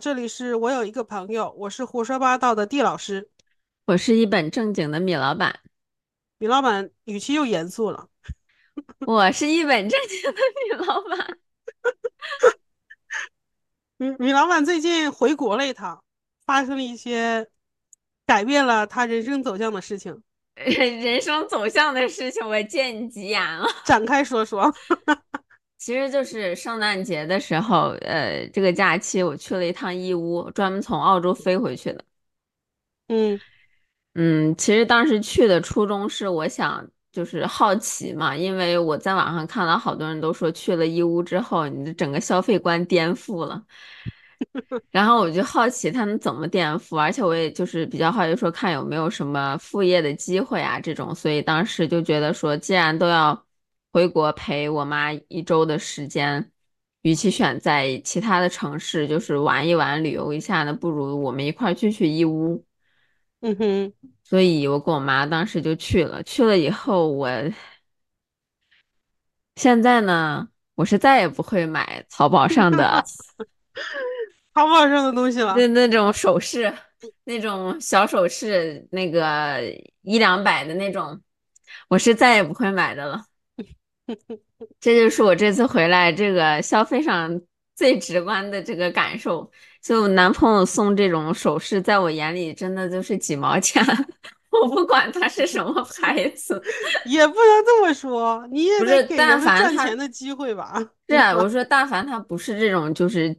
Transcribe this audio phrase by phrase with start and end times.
[0.00, 3.28] 这里是我有一个朋友，我是胡说八道的地老师。
[3.86, 5.58] 我是一本正经的米老板，
[6.38, 8.08] 米老板语气又严肃了。
[9.06, 11.38] 我是一本正经的米老板。
[13.96, 16.04] 米米老板最近回国了一趟，
[16.46, 17.48] 发生了一些
[18.24, 20.22] 改变了他人生走向的事情。
[20.54, 23.66] 人生走向的事情，我见你急眼了。
[23.84, 24.72] 展开说说。
[25.78, 32.04] 其实就是圣诞节的时候，呃，这个假期我去了一趟义乌，专门从澳洲飞回去的。
[33.06, 33.40] 嗯
[34.14, 43.64] 嗯，其实当时去的初衷是我想就是好奇嘛，因为我在网上看到好多人都说去了义乌之后，你的整个消费观颠覆了。
[44.90, 53.47] 然后我就好奇他们怎么颠覆，而且我也就是比较好奇说看有没有什么副业的机会啊这种，所以当时就觉得说既然都要。
[53.98, 56.52] 回国陪我妈一周的时间，
[57.02, 62.64] 与其选在其他的城市就是玩一玩、旅游一下呢，不如我们一块去去义乌。
[63.40, 66.22] 嗯哼，所以我跟我妈当时就去了。
[66.22, 67.28] 去了以后，我
[69.56, 73.02] 现在呢，我是再也不会买淘宝上的
[74.54, 75.56] 淘宝上的东西了。
[75.56, 76.72] 那那种首饰，
[77.24, 79.60] 那种小首饰，那个
[80.02, 81.20] 一两百的那种，
[81.88, 83.24] 我是再也不会买的了。
[84.80, 87.40] 这就是我这次回来这个消费上
[87.74, 89.50] 最直观的这个感受。
[89.80, 93.82] 就男朋友送这种首饰，在我眼里真的就是几毛钱，
[94.50, 96.60] 我不管它是什么牌子，
[97.06, 98.46] 也不能这么说。
[98.50, 100.84] 你也不是，但凡赚钱的机会吧？
[101.08, 103.34] 是啊，我说但凡它不是这种就是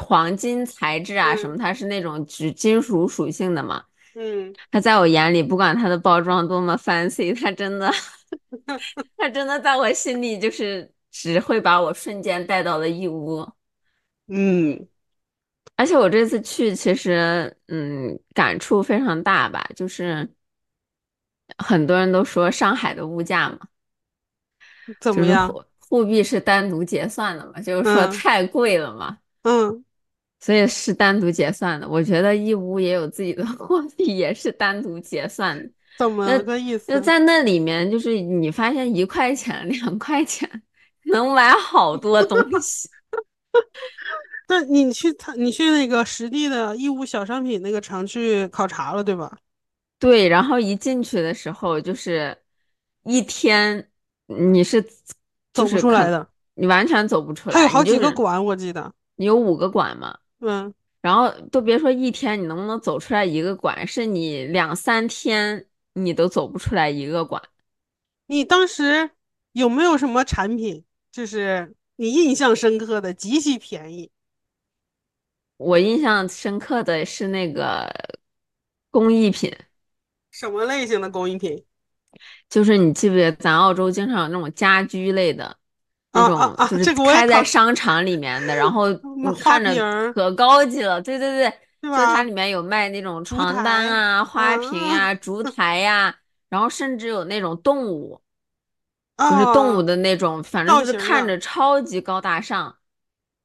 [0.00, 3.82] 黄金材质啊什么，它是那种只金属属性的嘛。
[4.16, 7.92] 嗯，它在我眼里，不管它的包装多么 fancy，它真的。
[9.16, 13.46] 他真的在我心里就是只会把我瞬间带到了义乌，
[14.28, 14.86] 嗯，
[15.76, 20.28] 而且我这次去其实嗯感触非常大吧，就是
[21.58, 23.58] 很多人都说上海的物价嘛，
[25.00, 25.52] 怎么样？
[25.86, 29.84] 货币是单独结算的嘛，就是说太贵了嘛，嗯，
[30.40, 31.88] 所以是单独结算的。
[31.88, 35.70] 我觉得义乌也有自己的 货币，也是单独结算的。
[35.96, 36.92] 怎么个意思？
[36.92, 40.48] 就在那里面，就是你发现一块钱、两块钱
[41.04, 42.88] 能买好多东西。
[44.48, 49.38] 那你去他，你去那个实地的义乌小商品那个城去考察了，对吧？
[50.00, 52.36] 对，然后一进去的时候，就是
[53.04, 53.88] 一天
[54.26, 54.82] 你是
[55.52, 57.54] 走不出来的，你完全走不出来。
[57.54, 60.18] 它有好几个馆，我记得你有五个馆嘛？
[60.40, 60.74] 嗯。
[61.00, 63.86] 然后都别说一天，你能不能走出来一个馆？
[63.86, 65.64] 是你两三天。
[65.94, 67.42] 你都走不出来一个馆，
[68.26, 69.10] 你当时
[69.52, 74.10] 有没有什么产品，就是你印象深刻的，极其便宜？
[75.56, 77.88] 我印象深刻的是那个
[78.90, 79.56] 工艺品，
[80.30, 81.64] 什么类型的工艺品？
[82.48, 85.56] 就是你记不记得咱澳洲经常有那种家居类的
[86.12, 91.52] 那种，就是开在商场里面的，然后 你看着可高级了，对对对。
[91.84, 96.16] 就它里面有卖那种床单啊、花瓶啊、烛台呀，
[96.48, 98.20] 然后甚至有那种动物，
[99.18, 102.76] 就是动物的那种，反正就是看着超级高大上，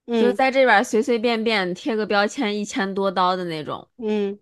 [0.07, 4.39] 就是在这边随随便便贴个标签一千多刀的那种，嗯，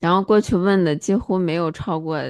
[0.00, 2.20] 然后过去问的几乎没有超过，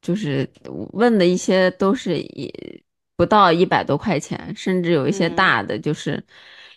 [0.00, 0.48] 就是
[0.92, 2.82] 问的一些都是一
[3.16, 6.24] 不到一百多块钱，甚至有一些大的就是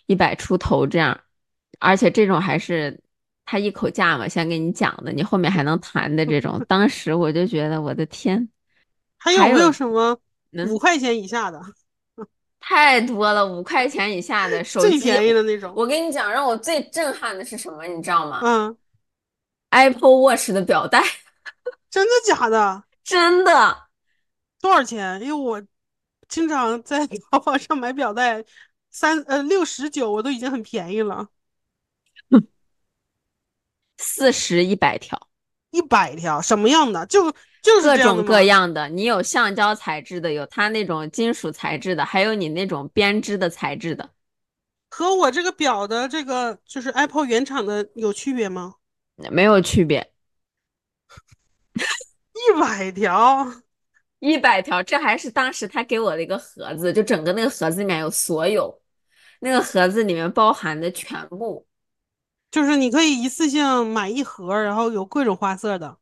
[0.06, 1.18] 一百出头这样。
[1.78, 3.00] 而且这种还是
[3.44, 6.62] 他一口价嘛，先给你讲的，你后面还能谈的这种。
[6.68, 8.48] 当时我就觉得，我的天，
[9.18, 10.18] 还有没有什么
[10.68, 11.60] 五块钱以下的？
[12.60, 15.72] 太多了，五块钱以下的手机最便宜的那种。
[15.74, 18.40] 我跟你讲，让我最震撼的是什么，你知道吗？
[18.42, 18.76] 嗯
[19.70, 21.02] ，Apple Watch 的表带，
[21.90, 22.84] 真的假的？
[23.02, 23.88] 真的。
[24.60, 25.18] 多少钱？
[25.22, 25.62] 因为我
[26.28, 28.44] 经常在淘宝上买表带，
[28.90, 31.26] 三呃六十九我都已经很便宜了。
[34.02, 35.28] 四十一百条，
[35.70, 37.04] 一百条什么样的？
[37.06, 37.30] 就
[37.62, 38.88] 就是各种各样的。
[38.88, 44.08] 你有橡胶材质的，有它那种金属材质的，还有你那种编织的材质的。
[44.88, 48.74] 和我这个表的这个就是 Apple 原厂的有区别吗？
[49.30, 50.10] 没有区别。
[51.74, 53.46] 一百条，
[54.18, 58.80] 一百条，这还是当时他给我的一个盒子，就整个那个盒子里面有所有，
[59.40, 61.66] 那个盒子里面包含的全部。
[62.50, 65.96] 就是你可以一次性买一盒，然后有各种花色的。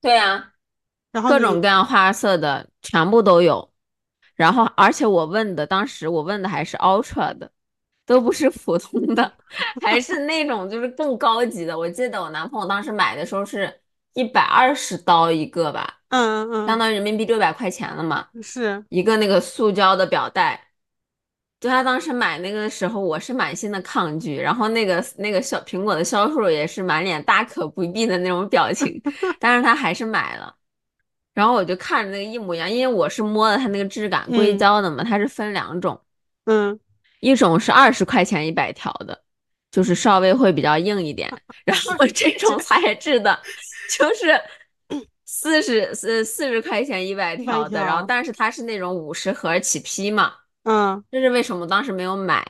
[0.00, 0.52] 对呀，
[1.12, 3.72] 然后各种各样花色的全部都有。
[4.34, 7.50] 然后，而且我问的当时我问的还是 Ultra 的，
[8.04, 9.32] 都不是普通的，
[9.80, 11.78] 还是那种就是更高级的。
[11.78, 13.80] 我记得我男朋友当时买的时候是
[14.12, 20.65] 一百二十刀一个吧，嗯嗯嗯相当于人民币六百块钱了嘛，嗯，是，一个那个塑胶的表带。
[21.58, 29.00] 就他当时买那个的时候，我是满心的抗拒，然后那个那个小苹果的销售也是满脸大可不必的那种表情，
[29.40, 30.54] 但是他还是买了。
[31.32, 34.58] 然后我就看着那个一模一样，因为我是摸的它那个质感，硅嗯。
[34.58, 36.00] 胶的嘛，它是分两种，
[36.44, 36.78] 嗯。
[37.20, 39.18] 一种是二十块钱一百条的，
[39.70, 41.30] 就是稍微会比较硬一点，
[41.64, 43.38] 然后 这种材质的，
[43.98, 44.40] 就是
[45.24, 50.32] 四十四四十块钱一百条的，然后但是它是那种五十盒起批嘛，
[50.66, 52.44] 嗯这是为什么当时没有买？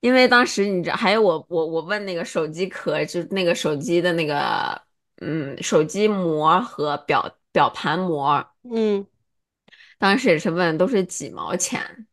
[0.00, 4.80] 因为当时你知道，还有我我我问那个手机壳，就是那个手机的那个
[5.20, 9.04] 嗯手机膜和表表盘膜，嗯，
[9.98, 12.06] 当时也是问，都是几毛钱，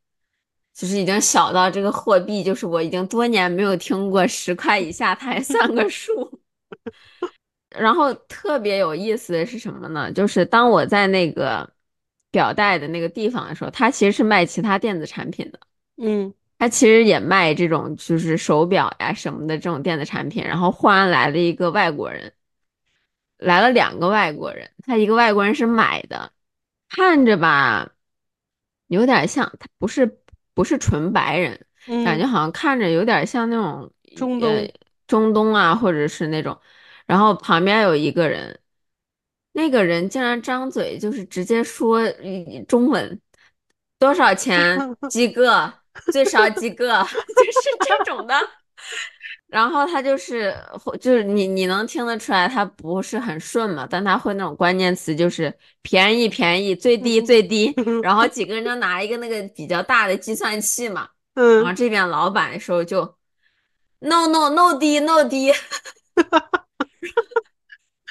[0.73, 6.39] 就是已经小到这个货币，就是我已经多年没有听过十块以下它还算个数。
[7.69, 10.11] 然后特别有意思的是什么呢？
[10.11, 11.69] 就是当我在那个
[12.33, 15.59] 表带的那个地方的时候，它其实是卖其他电子产品的。
[15.97, 22.33] 嗯他其实也卖这种就是手表呀什么的这种电子产品，然后忽然来了一个外国人，
[23.37, 26.31] 来了两个外国人，他一个外国人是买的，
[26.89, 27.91] 看着吧，
[28.87, 30.19] 有点像，他不是
[30.53, 31.65] 不是纯白人，
[32.05, 34.71] 感觉嗯，好像看着有点像那种呃中东，
[35.07, 36.57] 中东啊，或者是那种，
[37.05, 38.57] 然后旁边有一个人，
[39.53, 43.21] 那个人竟然张嘴就是直接说呃中文，
[43.97, 44.77] 多少钱
[45.09, 45.73] 几个，
[46.11, 48.35] 最少几个， 就是这种的。
[49.47, 50.51] 然后他就是
[50.99, 57.71] 就是你你能听得出来他不是很顺嘛，但他会那种关键词，就是便宜便宜，最低最低。
[58.01, 63.01] 然后几个人就拿一个那个比较大的计算器嘛，然后嗯这边老板的时候就
[63.99, 65.53] no no no 低 no 低，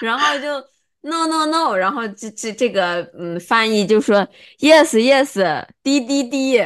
[0.01, 0.65] 然后就
[1.03, 4.27] no no no，然后这这这个嗯翻译就说
[4.59, 6.59] yes yes 滴滴滴，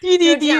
[0.00, 0.52] 滴 滴滴，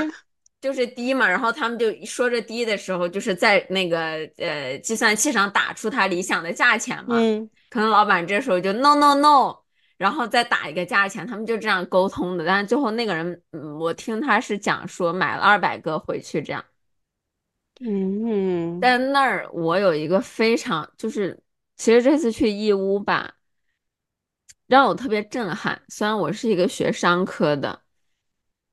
[0.60, 9.56] 就是滴嘛，然后他们就说着滴的时候，就是在那个呃计算器上打出他理想的价钱嘛，嗯可能老板这时候就 no no no，
[9.96, 16.64] 然后再打一个价钱，他们就这样沟通的，但是最后那个人，嗯，我听他是讲说买了二百个回去这样。
[17.80, 21.38] 嗯但那儿我有一个非常就是，
[21.76, 23.34] 其实这次去义乌吧，
[24.66, 25.82] 让我特别震撼。
[25.88, 27.82] 虽然我是一个学商科的，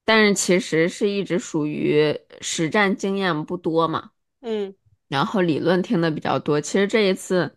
[0.06, 4.12] 但是其实是一直属于实战经验不多嘛，
[4.42, 4.74] 嗯
[5.10, 6.60] 然后理论听的比较多。
[6.60, 7.56] 其实这一次，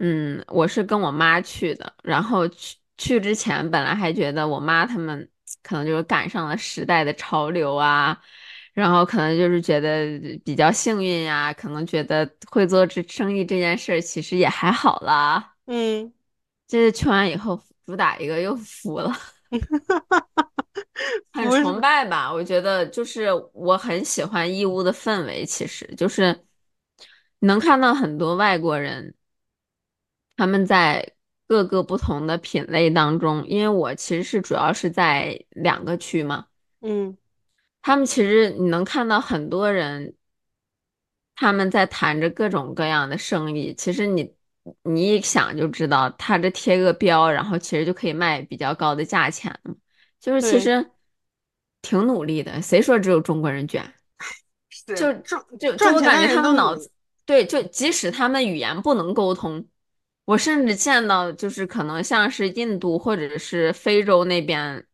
[0.00, 5.30] 嗯，我是跟我妈去的，然后去去之前本来还觉得我妈他们
[5.62, 8.20] 可能就是赶上了时代的潮流啊。
[8.74, 15.54] 然后可能就是觉得比较幸运呀，可能觉得会做这生意这件事儿其实也还好啦。
[15.66, 16.12] 嗯，
[16.66, 19.16] 这是去完以后，主打一个又服了，
[21.32, 22.32] 很，崇拜吧？
[22.32, 26.44] 我觉得就是我很喜欢义乌的氛围，其实就是
[27.38, 29.14] 能看到很多外国人，
[30.36, 31.12] 他们在
[31.46, 36.46] 各个不同的品类当中，因为我其实是主要是在两个区嘛。
[36.80, 37.16] 嗯
[37.86, 40.14] 他们其实你能看到很多人，
[41.36, 43.74] 他们在谈着各种各样的生意。
[43.74, 44.34] 其实你
[44.84, 49.74] 你一想就知道，他这贴个标，然后其实就可以卖比较高的价钱了
[50.18, 50.90] 就是其，实
[51.82, 52.62] 挺努力的。
[52.62, 53.92] 谁说只有中国人卷？
[54.96, 55.12] 就
[55.58, 56.90] 就就我感觉他们脑子，
[57.26, 59.62] 对，就即使他们语言不能沟通，
[60.24, 64.86] 我甚至见到就是可能像是印度或者是非洲那边。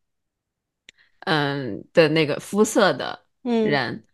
[1.20, 3.64] 嗯的那个肤色的嗯。
[3.64, 4.04] 人，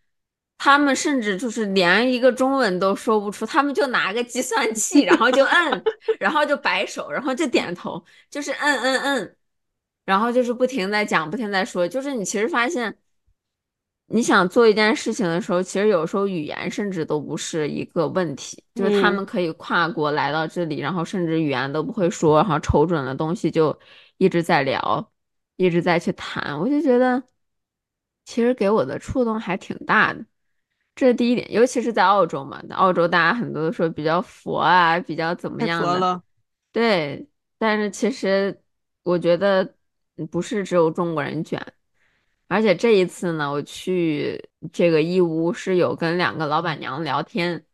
[0.58, 5.86] 他们甚至就是连一个中文都说不出，他们就拿个计算器，然后就摁，
[6.18, 9.36] 然后就摆手，然后就点头，就是摁摁摁，
[10.04, 12.96] 然后就是不停在讲，不停在说，就是你其实发现，
[14.08, 19.16] 你想做一件事情的时候，其实有时候语言甚至都不是一个问题，就是他嗯。
[19.16, 23.76] 们可以跨国来到这里，然后甚至语言都不会说，然后瞅准了东西就
[24.18, 25.12] 一直在聊。
[25.56, 27.22] 一直在去谈，我就觉得
[28.24, 30.24] 其实给我的触动还挺大的。
[30.94, 36.22] 这是第一点，尤其是在澳洲嘛，澳洲大家很多都说比较佛啊，比较怎么样的，了，
[36.72, 37.28] 对。
[37.58, 38.62] 但是其实
[39.02, 39.74] 我觉得
[40.30, 41.60] 不是只有中国人卷，
[42.48, 47.64] 而且这一次呢，我去这个义乌是有跟两个老板娘聊天，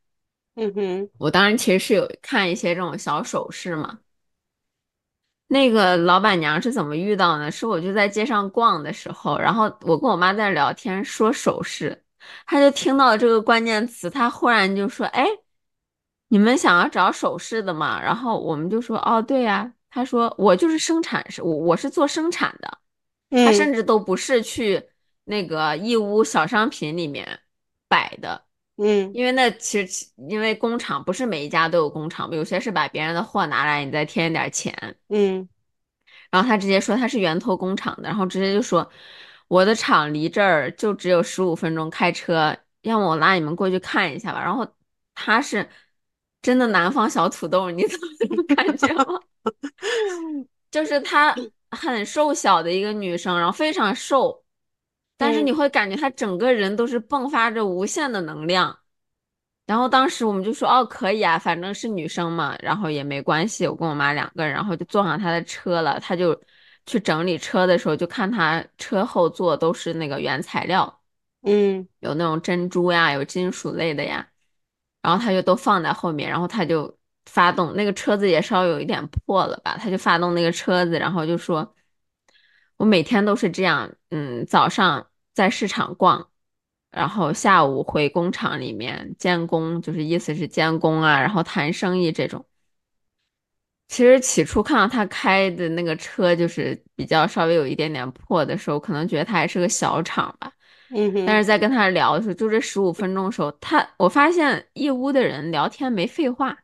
[0.55, 3.99] 嗯哼，我当然其实是有看一些这种小首饰嘛。
[5.53, 7.51] 那个老板娘是怎么遇到呢？
[7.51, 12.03] 是我就在街上逛的时候，然后我跟我妈在聊天，说首饰，
[12.47, 15.27] 她就听到这个关键词，她忽然就说：“哎，
[16.29, 22.79] 你们想要找首饰的吗？”然后我们就说：“哦，对呀。”她说：“我就是生产，是我我是做生产的。”
[23.45, 24.83] 她嗯甚至都不是去
[25.25, 27.41] 那个义乌小商品里面
[27.89, 28.43] 摆的。
[28.83, 34.97] 嗯因为那其实因为工厂不是每一家都有工厂，有些是把别人的货拿来，你再添一点钱。
[35.09, 35.49] 嗯
[36.31, 38.91] 然后他直接说他是源头工厂的，然后直接就说
[39.49, 44.43] 我的厂离这儿就只有十五分钟开车，要么我拉你们过去看一下吧。
[44.43, 44.67] 然后
[45.15, 45.69] 他是
[46.41, 49.21] 真的南方小土豆，你 怎么这么感觉吗？
[50.71, 51.35] 就是她
[51.71, 54.43] 很瘦小的一个女生，然后非常瘦，
[55.23, 58.77] 但是你嗯会感觉他整个人都是迸发着无限的能量。
[59.67, 63.67] 然后当时我们就说，哦，可以啊，反正是女生嘛，然后也没关系。
[63.67, 66.01] 我跟我妈两个人，然后就坐上他的车了。
[66.01, 66.39] 他就
[66.85, 71.01] 去整理车的时候，就看他车后座都是那个原材料，
[71.43, 74.27] 嗯有那种珍珠呀，有金属类的呀，
[75.01, 81.75] 然后他就都放在后面，然后他就发动那个车子也稍微有一点破了吧，他就发动那个车子，然后就说，
[82.77, 86.29] 我每天都是这样，嗯，早上在市场逛。
[86.91, 92.45] 然后下午回工厂里面监工，就是意思是监工啊，然后谈生意这种。
[93.89, 100.53] 其实起初看到他开的那个车，就是比较稍微有一点点破的时候，可能觉得他还是个小厂吧。
[101.27, 106.59] 但是在跟他聊的时候，就这十五分钟的时候，他我发现义乌的人聊天没废话，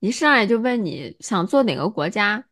[0.00, 2.42] 一上来就问你想做哪个国家，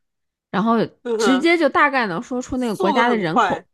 [0.51, 0.85] 然后
[1.19, 3.17] 直接就大概能说出那个国家的。
[3.17, 3.41] 人口。
[3.43, 3.65] 嗯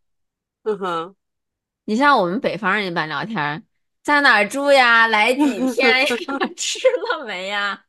[0.64, 1.14] 哼，
[1.84, 3.64] 你像我们北方人一般聊天，
[4.02, 5.06] 在哪儿住呀？
[5.08, 6.06] 来几天呀？
[6.56, 6.78] 吃
[7.10, 7.84] 了没呀？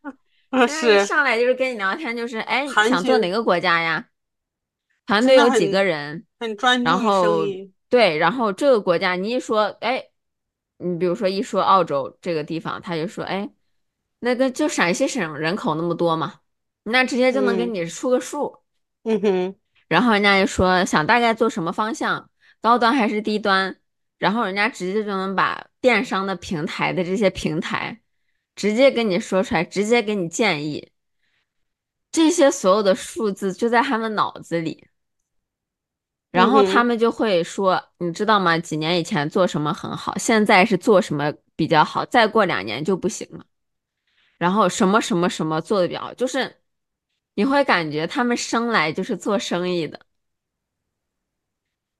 [0.68, 4.06] 是一上来就是跟你聊天，就是哎，想做哪个国家呀？
[5.06, 6.26] 团队有几个人？
[6.40, 7.46] 很专然后。
[7.90, 10.04] 对，然后这个国家你一说，哎，
[10.78, 13.48] 你比如说一说澳洲这个地方，他就说，哎，
[14.20, 16.40] 那个就陕西省人口那么多嘛，
[16.86, 18.58] 那直接就能给嗯你出个数。
[19.04, 19.56] 嗯哼
[19.88, 22.30] 然后人家就说想大概做什么方向，
[22.64, 23.78] 高端还是低端，
[24.18, 28.00] 然后人家直接就能把电商的平台的这些平台
[28.56, 30.94] 直接跟你说出来，直接给你建议，
[32.10, 34.88] 这些所有的数字就在他们脑子里，
[36.32, 38.58] 然后他们就会说，你知道吗？
[38.58, 43.46] 几年以前做什么很好，现在是做什么比较好，再过两年就不行了。
[44.38, 46.62] 然后什么什么什么做的比较好，就是
[47.34, 50.00] 你会感觉他们生来就是做生意的。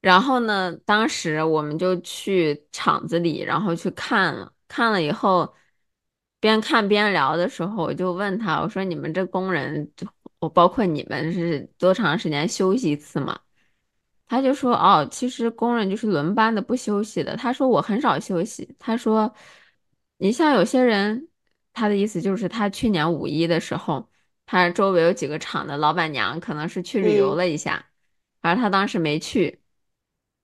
[0.04, 5.54] 然后呢，当时我们就去厂子里，然后去看了，看了以后，
[6.42, 9.90] 边看边聊的时候，我就问他，我说：“你们这工人，
[10.40, 13.40] 我包括你们是多长时间休息一次嘛？”
[14.28, 19.34] 他就说：“哦，其实工人就是轮班的，不休息的。”他说：“我很少休息。”他说
[20.20, 21.30] ：“你像有些人，
[21.72, 24.10] 他的意思就是他去年五一的时候，
[24.46, 27.86] 他周围有几个厂的老板娘可能是去旅游嗯了一下，
[28.42, 29.62] 而他当时没去。”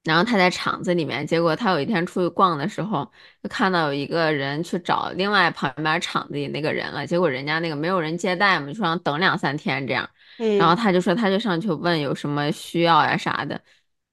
[0.03, 3.09] 然后他在厂子里面，结果他有一天出去逛的时候，
[3.43, 10.09] 就看到有一个人去找另外旁边厂子里那个人了，结果人家那个没有人接待嘛，就说让等两三天这样。
[10.57, 13.61] 然后嗯他就说他就上去问有什么需要呀啥的，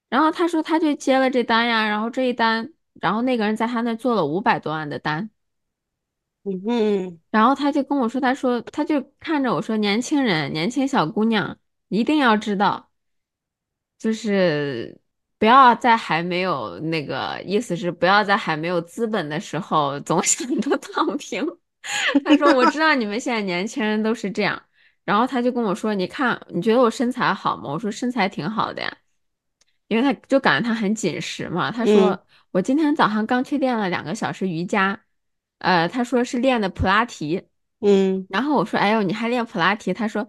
[0.09, 5.31] 然后他说他就接了这单呀，然后这一单，然后那个人在他那做了五百多万的单，
[6.45, 12.91] 嗯哼然后他就跟我说，他说他就看着我说年轻人，年轻小姑娘一定要知道。
[13.99, 15.01] 就是
[15.39, 21.45] 不要在还没有那个意思是不要在还没有资本的时候总 想着躺平。
[22.25, 24.61] 他说我知道你们现在年轻人都是这样，
[25.05, 27.71] 然后他就跟我说，你看你觉得我身材好吗？
[27.71, 28.97] 我说身材挺好的呀，
[29.89, 31.71] 因为他就感觉他很紧实嘛。
[31.71, 35.01] 他嗯说我今天早上刚去练了两个小时瑜伽，
[35.59, 37.47] 呃，他说是练的普拉提。
[37.81, 40.29] 嗯然后我说：“哎呦，你还练普拉提？”他说：“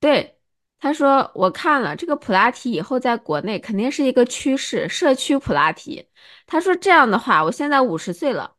[0.00, 0.38] 对。”
[0.84, 6.06] 他说：“我看了这个普拉提以后，在国内肯定是一个趋势，社区普拉提。”
[6.46, 8.52] 他说：“这样的话，我现在五十岁了，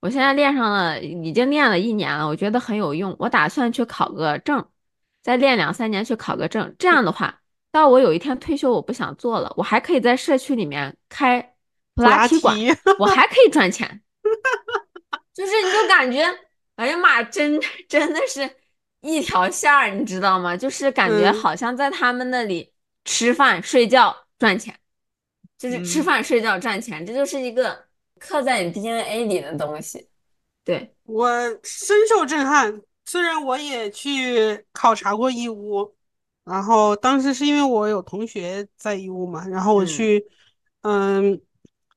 [0.00, 3.14] 我现在练上了，已经练了一年了，我觉得很有用。
[3.16, 4.66] 我打算去考个证，
[5.22, 6.74] 再练两三年去考个证。
[6.80, 7.38] 这样的话，
[7.70, 11.40] 到我有一天退休，我不想做了，我还可以在社区里面开
[11.94, 14.02] 普普拉拉提馆，提，我还可以赚钱。”
[15.32, 16.24] 就是你就感觉，
[16.74, 18.50] 哎呀妈，真真的是
[19.02, 20.56] 一条线儿，你知道吗？
[20.56, 22.72] 就是感觉嗯好像在他们那里
[23.04, 24.74] 吃饭、睡觉、赚钱，
[25.58, 27.86] 就是吃嗯，饭、睡觉、赚钱，这就是一个
[28.18, 30.08] 刻在你 DNA 里的东西。
[30.64, 31.28] 对，我
[31.62, 32.80] 深受震撼。
[33.04, 35.92] 虽然我也去考察过义乌，
[36.44, 40.24] 然后当时是因为我有同学在义乌嘛，然后我嗯去，
[40.82, 41.40] 嗯，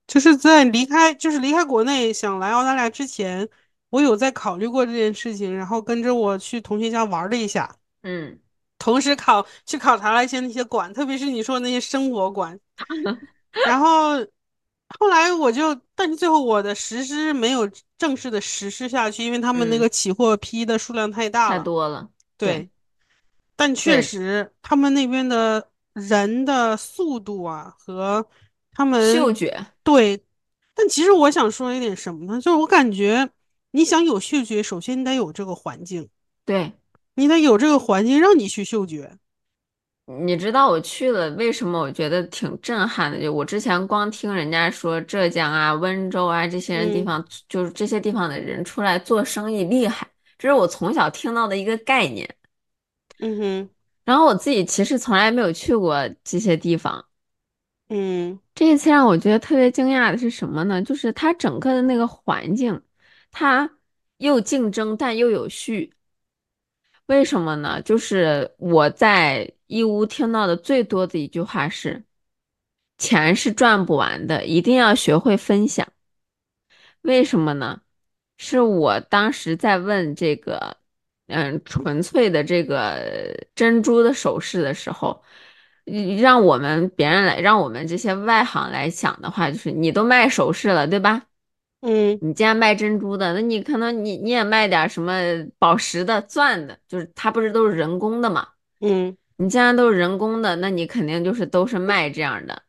[0.08, 3.48] 就是在离开就是离开国内想来澳大利亚之前，
[3.90, 8.40] 我有在考虑过这件事情，然后跟着我去同学家玩了一下，嗯，
[8.78, 12.60] 同时考去考察了一些那些馆，特别是你说的那些生活馆。
[13.66, 14.16] 然后
[15.00, 21.64] 后来我就，但是最后我的实施没有正式的实施下去，因为他们那嗯，个起货批的数量太大太了。
[21.64, 22.70] 多了，对对，
[23.56, 28.28] 但确对，实他们那边的人的速度啊和
[28.74, 30.22] 他们嗅觉，对，
[30.74, 32.40] 但其实我想说一点什么呢？
[32.42, 33.28] 就是我感觉
[33.76, 36.08] 你想有嗅觉，首先你得有这个环境，
[36.46, 36.72] 对。
[37.16, 39.18] 你得有这个环境让你去嗅觉。
[40.06, 43.20] 你知道我去了，为什么我觉得挺震撼的？
[43.22, 52.34] 就我之前光听人家说浙江啊、温州啊这些人地嗯方，就是这些地方的人出来做生意厉害，这是我从小听到的一个概念。
[53.20, 53.70] 嗯哼
[54.06, 57.06] 然后我自己其实从来没有去过这些地方。
[57.90, 60.82] 嗯这一次让我觉得特别惊讶的是什么呢？
[60.82, 62.80] 就是它整个的那个环境，
[63.38, 63.70] 它
[64.18, 65.94] 又竞争但又有序。
[67.08, 67.82] 为什么呢？
[67.82, 72.04] 就是我在义乌听到的最多的一句话是。
[72.98, 75.86] 钱是赚不完的，一定要学会分享。
[77.02, 77.82] 为什么呢？
[78.38, 80.78] 是我当时在问这个，
[81.28, 85.22] 嗯，纯粹的这个珍珠的首饰的时候，
[86.22, 91.28] 让我们别人来，让我们这些外行来想的话，就是你都卖首饰了，对吧？
[91.82, 95.14] 嗯你既然卖珍珠的，那你可能你你也卖点什么
[95.60, 98.48] 宝石的、钻的，就是它不是都是人工的嘛？
[98.80, 102.64] 嗯你既然都是人工的，那你肯定就是都是卖这样的。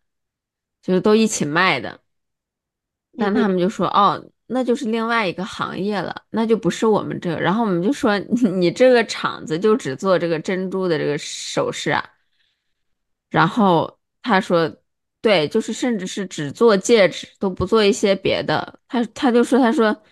[0.82, 2.00] 就是都一起卖的，
[3.18, 7.40] 但他们就说哦，那就是另外一个行业了，那就不是我们这个。
[7.40, 8.16] 然后我们就说
[8.54, 12.04] 你这个厂子就只做这个珍珠的这个首饰啊。
[13.30, 14.76] 然后他说，
[15.26, 18.78] 对，就是甚至是只做戒指，都不做一些别的。
[18.86, 20.04] 他他就说，他说，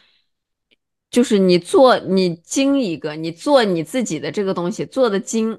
[1.09, 5.57] 就是你做你精一个，你做你自己的这个东西做的精。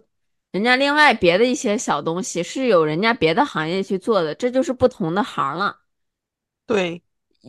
[0.52, 5.78] 人家另外别的一些小东西是有人家别的行业去做的，这就是不同的行了。
[6.68, 7.02] 对，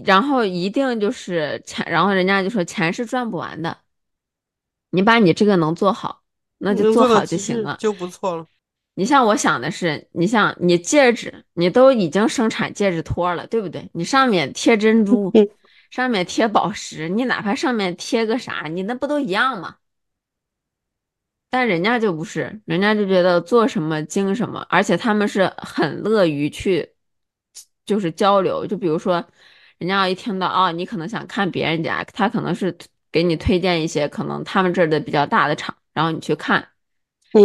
[0.05, 3.79] 然后一定就是钱，然后人家就说钱是赚不完的，
[4.91, 6.23] 你把你这个能做好，
[6.59, 7.77] 那就做好就行了。
[7.81, 8.47] 就不错了。
[8.99, 13.89] 你像我想的是，你像你戒指，你都已经生产戒指托了，对不对？
[13.93, 15.47] 你上面贴珍珠， 嗯
[15.91, 19.77] 上面贴宝石，你哪怕上面贴个啥，你那不都一样吗？
[21.51, 26.95] 但人家就不是，人家就觉得做什么精什么，而且他们是很乐于去，
[27.85, 28.67] 就是交流。
[28.67, 29.25] 就比如说，
[29.79, 32.77] 人家要一听到哦，你可能想看别人家，他可能是
[33.13, 36.67] 给你推荐一些可能他们这儿的比较大的厂，然后你去看。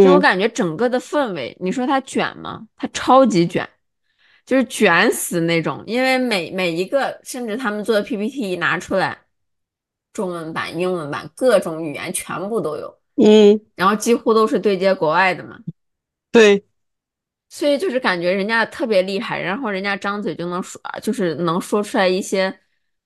[0.04, 2.68] 就我嗯感觉整个的氛围，你说它卷吗？
[2.76, 3.68] 它超级卷，
[4.46, 5.84] 就是卷死那种。
[5.86, 9.18] 因为每每一个，甚至他们做的 PPT 一拿出来，
[10.14, 12.98] 中文版、英文版，各种语言全部都有。
[13.16, 15.60] 嗯，然后几乎都是对接国外的嘛，
[16.32, 16.64] 对，
[17.50, 22.58] 所以就是感觉人家特别厉害，然后人家张嘴就能说，就是能说出来一些，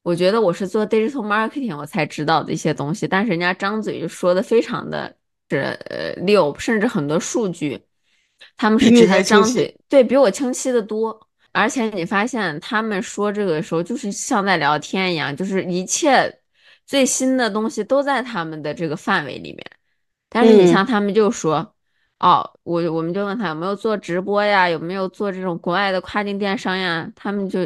[0.04, 5.14] 我觉得我是做 digital marketing 我才知道的一些东西，但是人家张嘴就说的非常的
[5.50, 5.58] 是
[5.90, 7.80] 呃六，甚至很多数据，
[8.58, 9.24] 他们是直接。
[9.24, 11.28] 张嘴，对比我清晰的多。
[11.52, 16.42] 而且你发现他们说这个的时候，就是像在聊天一样，就是一切
[16.86, 19.66] 最新的东西都在他们的这个范围里面。
[20.28, 21.74] 但是你嗯像他们就说，
[22.20, 27.10] 哦，我我们就问他有没有做直播呀，有没有做这种国外的跨境电商呀？
[27.16, 27.60] 他们就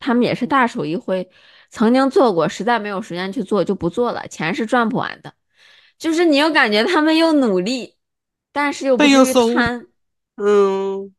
[0.00, 1.28] 他们也是大手一挥，
[1.70, 5.32] 曾经做过，实在没有时间去做就不做了，钱是赚不完的。
[5.98, 7.94] 就是你又感觉他们又努力，
[8.52, 9.54] 但是又不背至于又松。
[9.54, 9.86] 贪，
[10.36, 11.14] 嗯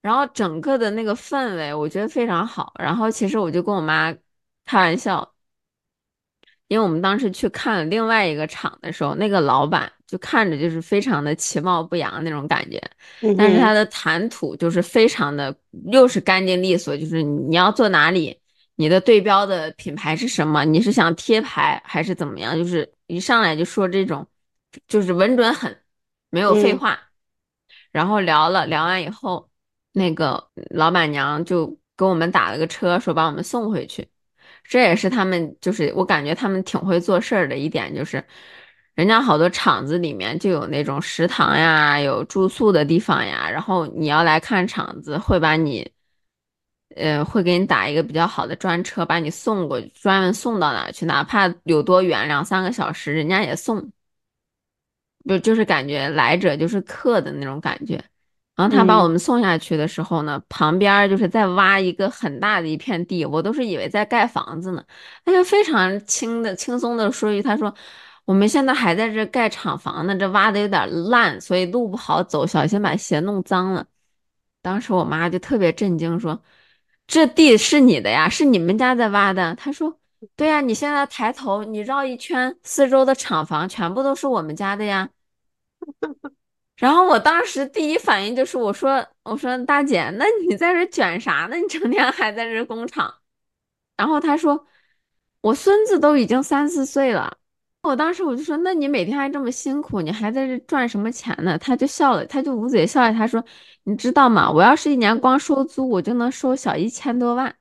[0.00, 2.72] 然后整个的那个氛围我觉得非常好。
[2.78, 4.12] 然后其实我就跟我妈
[4.64, 5.28] 开玩笑。
[6.68, 12.82] 因为我们当时去看了另外一个厂的时候，那个老板就看着就是非常的其貌不扬那种感觉，
[13.36, 15.54] 但是他的谈吐就是非常的
[15.92, 18.40] 又是干净利索，就是你要做哪里，
[18.76, 24.26] 你的对标的品牌是什么，你是想贴牌还是怎么样，就是一上来就说这种，
[24.88, 25.82] 就是稳准狠，
[26.30, 26.98] 没有废嗯话。
[27.90, 29.50] 然后聊了聊完以后，
[29.92, 34.08] 那个老板娘就给我们打了个车，说把我们送回去。
[34.64, 38.24] 这也是他们，就是我感觉他们挺会做事儿的一点，就是
[38.94, 45.92] 人家好多厂子里面就有那种食堂呀，有住宿的地方呀，然后你要来看厂子，会把你，
[46.96, 53.90] 呃，会给你打一个比较好的专车，把你送过去，专门送到哪儿去，哪怕有多远，两三个小时，人家也送，
[55.28, 58.02] 就就是感觉来者就是客的那种感觉。
[58.54, 64.84] 然后他把我嗯们送下去的时候呢，旁边就是在挖一个很大的一片地，我都是以为在盖房子呢。
[65.24, 67.74] 他就非常轻的、轻松的说一句：“他说
[68.26, 73.86] 我们现在还在这盖厂房呢，这挖的有点烂，所以路不好走，小心把鞋弄脏了。”
[74.60, 76.40] 当时我妈就特别震惊，说
[77.12, 78.26] ：“这地是你的呀？
[78.26, 80.00] 是你们家在挖的？”他说
[80.34, 85.10] ：“对呀，你现在抬头，你绕一圈，四周的厂房全部都是我们家的呀。
[86.74, 91.56] ”然后我当时第一反应就是我说我说大姐，那你在这卷啥呢？
[91.56, 93.12] 你成天还在这工厂。
[93.94, 94.66] 然后他说
[95.42, 97.36] 我孙子都已经三四岁了。
[97.82, 101.58] 我当时我就说，那你每天还这么辛苦，你还在这赚什么钱呢？
[101.58, 103.12] 他就笑了，他就捂嘴笑了。
[103.12, 103.44] 他说，
[103.84, 104.50] 你知道吗？
[104.50, 107.54] 我要是一年光收租，我就能收小一千多万。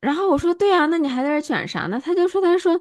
[0.00, 2.00] 然后我说，对啊，那你还在这卷啥呢？
[2.02, 2.80] 他就说，他说，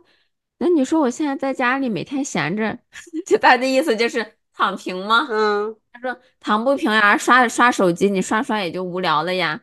[0.60, 2.78] 那你说我现在在家里每天闲着，
[3.26, 5.28] 就他的意思就是躺平吗？
[5.32, 9.62] 嗯他说躺不平呀，刷刷手机，你刷刷也就无聊了呀。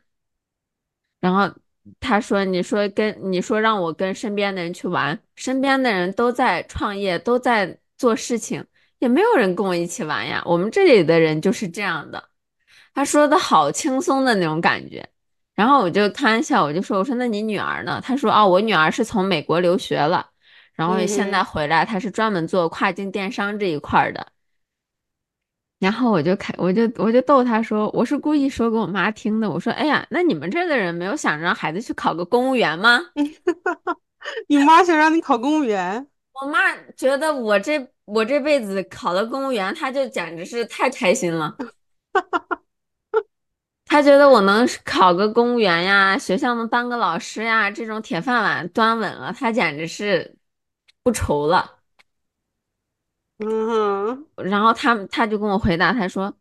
[1.21, 1.55] 然后
[1.99, 8.65] 他说，你说跟你说让我跟身边的人去玩，身边的人都在创业，都在做事情，
[8.99, 10.43] 也没有人跟我一起玩呀。
[10.45, 12.23] 我们这里的人就是这样的。
[12.95, 15.09] 他说的好轻松的那种感觉。
[15.55, 18.01] 然后我就开玩笑，我就说，我说那你女儿呢？
[18.03, 20.27] 他说，哦，我女儿是从美国留学了，
[20.75, 24.27] 然后现在回来，她是专门做跨境电商这一块儿的。
[25.81, 29.51] 然后我就开，我就我就逗他说，我是故意说给我妈听的。
[29.51, 33.01] 我说，哎呀，那你们这儿的人没有想着让孩子去考个公务员吗？
[34.49, 36.07] 你妈想让你考公务员？
[36.43, 41.57] 我妈觉得我这我这辈子考了公务员，她就简直是太开心了。
[43.87, 50.37] 她觉得我能考个公务员呀，学校能当个老师呀，这种铁饭碗端稳了，她简直是
[51.03, 51.80] 不愁了。
[53.41, 56.35] 嗯哼，然后他他就跟我回答，他说：“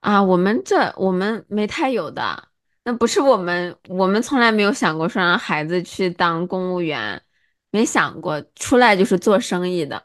[0.00, 2.48] 啊，我们这我们没太有的，
[2.84, 7.22] 那不是我们，我们从来没有想过说让孩子去当公务员，
[7.70, 10.02] 没想过出来就是做生意的。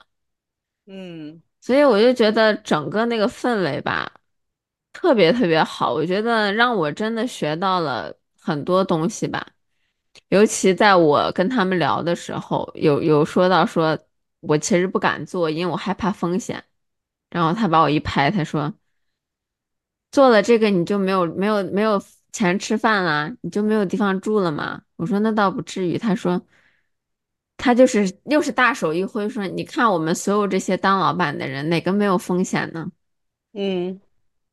[0.87, 4.11] 嗯所以我就觉得整个那个氛围吧，
[4.93, 9.47] 特别特别好，我觉得让我真的学到了很多东西吧。
[10.29, 13.97] 尤其在我跟他们聊的时候，有有说到说，
[14.47, 16.63] 我其实不敢做，因为我害怕风险。
[17.29, 18.73] 然后他把我一拍，他说。”
[20.11, 24.81] 做了这个你就没有没有没有钱吃饭了，你就没有地方住了吗？
[24.95, 25.97] 我说那倒不至于。
[25.97, 26.41] 他说
[27.57, 32.89] 他就是又是大手一挥说，你看我们所有这些当老板的人，哪个没有风险呢？
[33.51, 33.99] 嗯，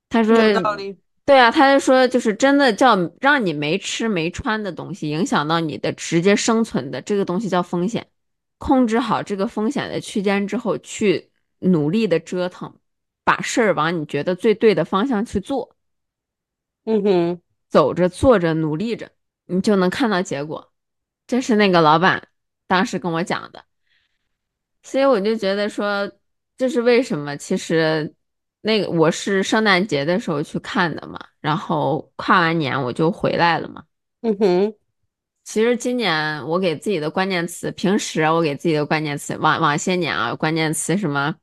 [0.08, 0.98] 他说有道理。
[1.24, 8.04] 对啊，他就说就是真的叫让你没吃没穿的东西影响到你的直接生存的这个东西叫风险，
[8.62, 12.72] 控制好这个风险的区间之后，去努力的折腾，
[13.24, 15.74] 把事儿往你觉得最对的方向去做。
[16.84, 19.10] 嗯哼，走着、做着、努力着，
[19.46, 20.72] 你就能看到结果。
[21.26, 22.28] 这是那个老板
[22.68, 23.64] 当时跟我讲的，
[24.84, 26.08] 所以我就觉得说，
[26.56, 27.36] 这是为什么？
[27.36, 28.14] 其实
[28.60, 33.82] 那个我是圣诞节的时候去看的嘛，然后跨完年我就回来了嘛。
[34.20, 34.74] 嗯哼，
[35.44, 41.34] 其实今年我给自己的关键词，平时我给自己的关键词，往往些年啊，关键词什么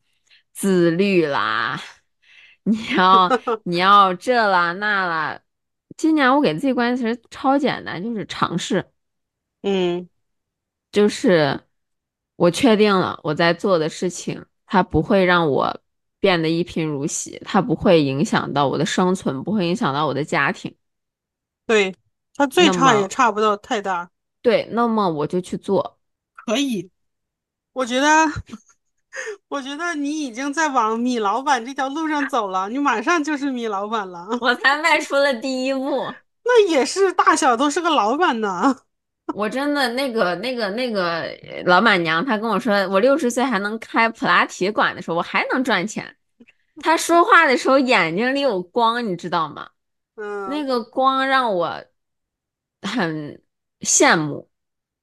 [0.53, 1.81] 自律啦，
[2.63, 3.29] 你要
[3.65, 5.41] 你要这啦那啦。
[5.97, 8.85] 今年我给自己关键词超简单，就是尝试，
[9.61, 10.07] 嗯
[10.91, 11.59] 就是
[12.35, 15.81] 我确定了我在做的事情，它不会让我
[16.19, 20.73] 变得一贫如洗，它不会影响到我的生存，不会影响到我的家庭。
[21.67, 21.93] 对，
[22.39, 24.09] 他最差也差不到太大，
[24.41, 25.99] 对，那么我就去做。
[26.45, 26.89] 可以。
[27.73, 28.07] 我觉得，
[29.49, 34.25] 我觉得你已经在往米老板这条路上走了，你马上就是米老板了。
[34.39, 36.05] 我 才迈出了第一步。
[36.45, 38.73] 那也是大小都是个老板呢。
[39.35, 46.15] 我真的那个那个那个呃老板娘，她跟我说，我六十岁还能开普拉提馆的时候，我还能赚钱。
[46.81, 49.67] 她说话的时候眼睛里有光，你知道吗？
[50.15, 51.83] 嗯那嗯个光让我
[52.81, 53.41] 很
[53.81, 54.49] 羡慕，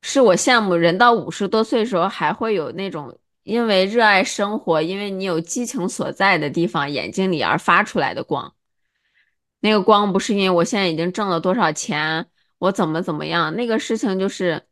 [0.02, 8.54] 是我羡慕人到五十多岁的时候还会有那种因为热爱生活，因为你有激情所在的地方，眼睛里而发出来的光。
[9.60, 12.26] 那个光不是因为我现在已经挣了多少钱，
[12.58, 14.62] 我怎么怎么样，那个事情就是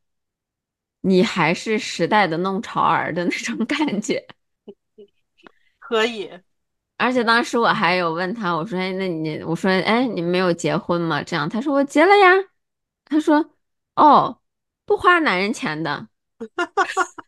[1.00, 4.24] 你还是时代的弄潮儿的那种感觉。
[5.78, 6.30] 可以。
[6.96, 12.30] 而且当时我还有问他，我说：“哎，那你，我说，哎，你没有结婚吗？”这样，他说：“我结了呀。”
[13.04, 13.54] 他说
[13.96, 14.40] ：“哦，
[14.84, 16.08] 不花男人钱的。”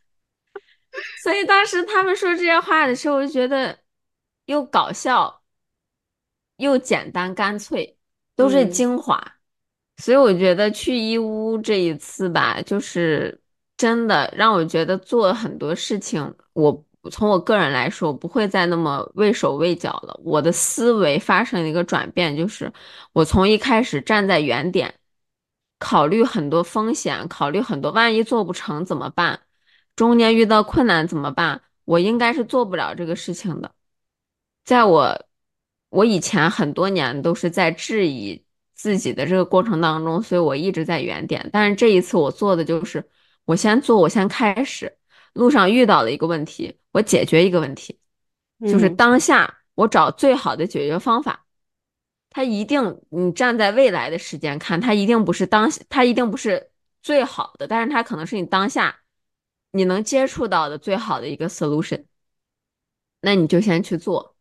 [1.23, 3.77] 所以当时他们说这些话的时候，我就觉得
[4.45, 5.43] 又搞笑
[6.57, 7.95] 又简单干脆，
[8.35, 9.35] 都是嗯精华。
[9.97, 13.39] 所以我觉得去义乌这一次吧，就是
[13.75, 20.19] 真的让我觉得做很多事情，我从我个人来说，我不会再那么畏手畏脚了。
[20.23, 22.71] 我的思维发生了一个转变，就是
[23.13, 24.93] 我从一开始站在原点，
[25.79, 29.39] 考虑很多风险，考虑很多万一做不成怎么办，
[29.95, 33.71] 中间遇到困难怎么办，我应该是做不了这个事情的。
[34.63, 35.25] 在我
[35.89, 38.43] 我以前很多年都是在质疑
[38.75, 41.49] 自己的这个过程当中，所以我一直在原点。
[41.53, 43.07] 但是这一次我做的就是，
[43.45, 44.97] 我先做，我先开始。
[45.33, 47.99] 路上遇到了一个问题，我解决一个问题，
[48.61, 51.45] 就是嗯，当下我找最好的解决方法。
[52.37, 56.69] 它一定，你站在未来的时间看，它一定不是当，它一定不是
[57.01, 58.99] 最好的，但是它可能是你当下
[59.71, 62.05] 你能接触到的最好的一个 solution。
[63.21, 64.35] 那你就先去做。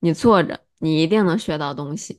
[0.00, 2.18] 你做着，你一定能学到东西。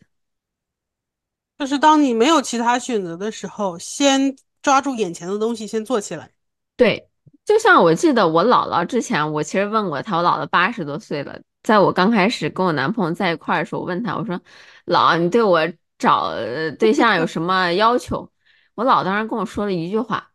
[1.58, 6.32] 就是当你没有其他选择的时候，先抓住眼前的东西，先做起来。
[6.78, 7.10] 对，
[7.44, 14.40] 就像我记得我姥姥之前，我其实问过她，我姥姥八十多岁了，在我刚开始跟我男朋友在一块儿的时候，我问他，我说
[14.86, 15.62] ：“老，你对我
[15.98, 18.30] 找呃对象有什么要求？”
[18.76, 20.32] 我老当时跟我说了一句话，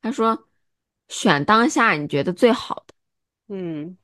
[0.00, 0.46] 他说
[1.08, 2.94] ：“选当下你觉得最好的。”
[3.54, 3.98] 嗯，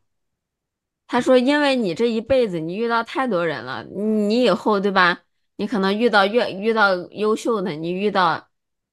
[1.06, 5.22] 他说：“因为你这一辈子你遇到太多人了，你以后对吧？
[5.56, 8.48] 你可能遇到越遇到优秀的，你遇到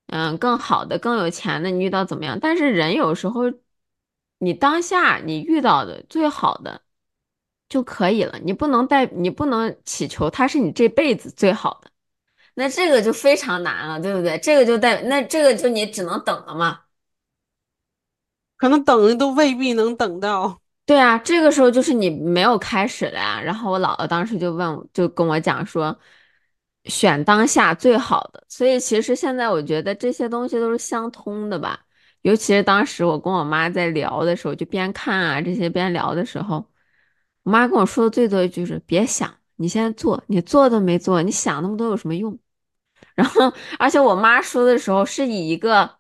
[0.08, 2.40] 嗯更好的、更有钱的，你遇到怎么样？
[2.40, 3.52] 但是人有时候，
[4.38, 6.82] 你当下你遇到的最好的
[7.74, 11.90] 就可以了，你不能带，你不能祈求他是你这辈子最好的，
[12.54, 14.38] 那这个就非常难了，对不对？
[14.38, 16.82] 这个就带，那这个就你只能等了嘛。”
[18.58, 20.62] 可能等都未必能等到。
[20.86, 23.42] 对啊，这个时候就是你没有开始了呀。
[23.42, 25.98] 然后我姥姥当时就问我，就跟我讲说，
[26.86, 28.44] 选当下最好的。
[28.48, 31.80] 所以其实现在我觉得这些东西都是相通的吧。
[32.22, 36.66] 尤其是当时我跟我妈在聊的时候，就边看啊这些边聊的时候，
[37.44, 42.38] 我妈跟我说的最多一句是别想，你现在做，你做都没做，你想那么多有什么用？
[43.16, 45.98] 然后，而且我妈说的时候是以一个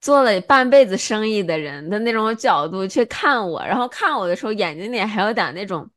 [0.00, 5.88] 做了半辈子生意的人的那种角度去看我，然后看我的时候眼睛里还有点那种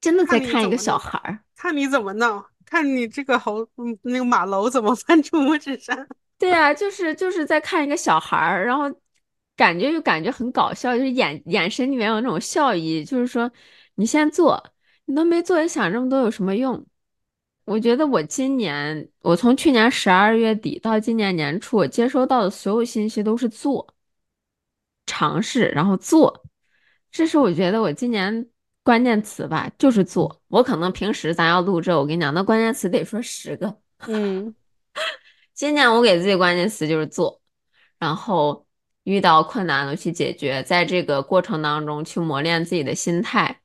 [0.00, 1.40] 真的在看一个小孩儿。
[1.56, 6.06] 看你怎么弄，看你这个猴，嗯，那个马楼怎么翻出拇指山。
[6.38, 8.84] 对啊，就是就是在看一个小孩儿，然后
[9.56, 13.50] 感觉就感觉很搞笑，就是眼眼神里面有那种笑意，就是说
[14.00, 14.64] 你先做，
[15.04, 16.86] 你都没做，你想这么多有什么用？
[17.66, 23.94] 我觉得我今年，我从去年十二月底到今年年初，我接收到的所有信息都是做。
[25.04, 26.44] 尝试，然后做，
[27.12, 28.48] 这是我觉得我今年
[28.82, 30.40] 关键词吧，就是做。
[30.48, 33.76] 我可能平时咱要录这，我跟你讲，那关键词得说十个。
[34.06, 34.54] 嗯，
[35.52, 37.42] 今年我给自己关键词就是做，
[37.98, 38.66] 然后
[39.02, 43.59] 遇到困难了去解决，在这个过程当中去磨练自己的心态。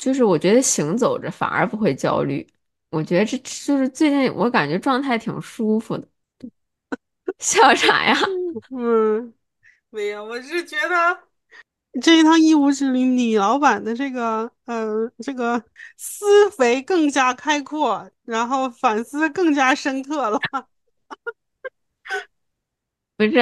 [0.00, 2.46] 就是我觉得行走着反而不会焦虑，
[2.88, 6.08] 我觉得这就是最近我感觉状态挺舒服的。
[7.38, 8.16] 笑啥呀？
[8.74, 9.34] 嗯，
[9.90, 11.20] 没有，我是觉得
[12.00, 15.62] 这一趟义乌之旅，李老板的这个呃这个
[15.98, 16.24] 思
[16.58, 20.38] 维更加开阔，然后反思更加深刻了。
[23.16, 23.32] 不是，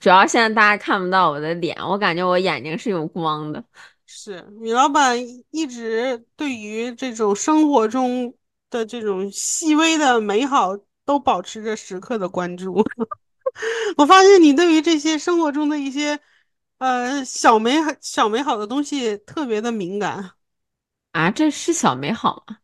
[0.00, 3.62] 主要现在大家看不到我的脸，我感觉我眼睛是有光的。
[4.20, 5.16] 是，米老板
[5.50, 8.34] 一直对于这种生活中
[8.68, 12.82] 的这种细微的美好都保持着时刻的关注。
[13.96, 16.18] 我发现你对于这些生活中的一些
[16.78, 20.32] 呃小美好、小美好的东西特别的敏感。
[21.12, 22.56] 啊，这是小美好吗？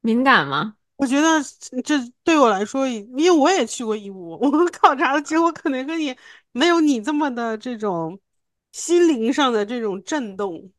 [0.00, 0.76] 敏感吗？
[0.94, 1.42] 我觉得
[1.82, 6.16] 这对我来说，因为我也去过义乌，我考察的结果可能跟你
[6.52, 8.16] 没有你这么的这种
[8.72, 10.72] 心灵上的这种震动。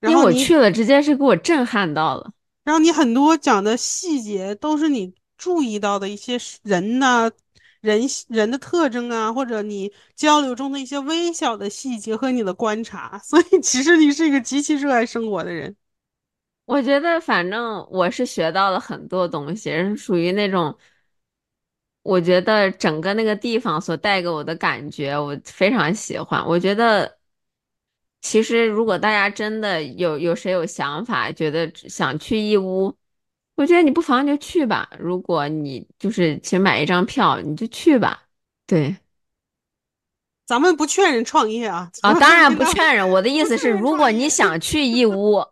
[0.00, 2.32] 然因为我去了，直接是给我震撼到了。
[2.64, 7.30] 然后你很多讲的细节都是你注意到的一些人呐、
[7.80, 15.74] 人人的特征啊，或者你交流中的一些微小的细节和你的观察， 所以其实你是一个极其热爱生活的人。
[16.66, 20.76] 我觉得反正我是学到了很多东西，是属于那种，
[22.08, 26.42] 我觉得整个那个地方所带给我的感觉，我非常喜欢。
[26.46, 27.18] 我觉得
[28.22, 32.96] 其实如果大家真的有有谁有想法，觉得想去义乌，
[33.56, 34.88] 我觉得你不妨就去吧。
[34.98, 38.22] 如果你就是其实买一张票，你就去吧。
[38.66, 38.96] 对。
[40.46, 43.06] 咱们不劝人创业啊，啊， 当然不劝人。
[43.06, 44.10] 我的意思是，如果。
[44.10, 45.44] 你想去义乌，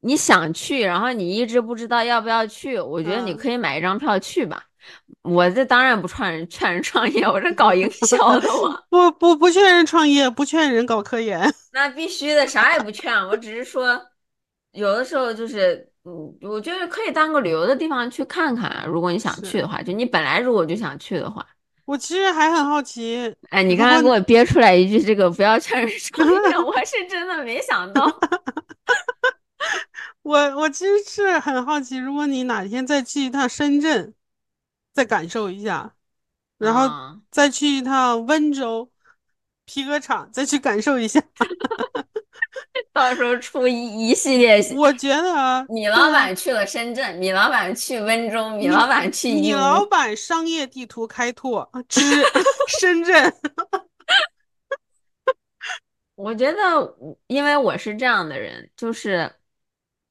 [0.00, 4.66] 你想去，然后你一直不知道要不要去，我觉得你嗯，可以买一张票去吧。
[5.22, 11.52] 我这当然不劝人劝人创业，我这搞营 销的我，不不不劝人创业，不劝人搞科研。
[11.72, 14.00] 那必须的，啥也不劝，我只是说，
[14.72, 21.46] 有的时候就是，嗯，我觉得可以当个旅游的地方去看看啊，如果你想去的话，就你本来如果就想去的话，
[21.84, 28.18] 我其实还很好奇，哎，你刚才给我憋出来一句这个不要劝人创业， 我是真的没想到。
[30.22, 34.14] 我我其实是很好奇，如果你哪天再去一趟深圳，
[34.92, 35.94] 再感受一下，
[36.58, 37.16] 然后啊。
[37.30, 38.90] 再去一趟温州
[39.64, 41.22] 皮革厂，再去感受一下，
[42.92, 49.52] 到时候出一一系列，我觉得啊，米老板去了深圳，米老板去温州，米老板去米。
[49.52, 52.00] 老板商业地图开拓之
[52.80, 53.32] 深圳，
[56.16, 56.96] 我觉得，
[57.28, 59.32] 因为我是这样的人，就是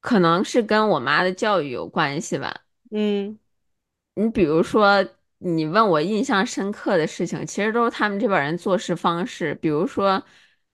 [0.00, 2.62] 可能是跟我妈的教育有关系吧。
[2.90, 3.38] 嗯
[4.14, 5.06] 你比如说，
[5.38, 9.54] 你问我印象深刻的事情，其实都是他们这边人做事方式。
[9.56, 10.22] 比如说，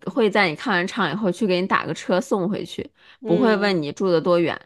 [0.07, 4.61] 会在你看完场以后去给你打个车送回去，不会嗯问你住的多远，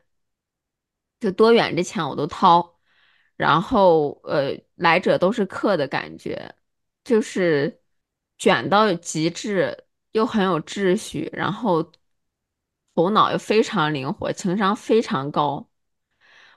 [1.20, 2.78] 就多远这钱我都掏。
[3.36, 6.54] 然后，呃，来者都是客的感觉，
[7.04, 7.80] 就是
[8.38, 11.90] 卷到极致，又很有秩序，然后
[12.94, 15.69] 头脑又非常灵活，情商非常高。